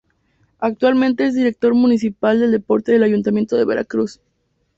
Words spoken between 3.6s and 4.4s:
Veracruz.